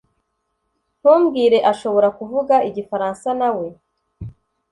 [0.99, 3.67] Ntumbwire ashobora kuvuga igifaransa nawe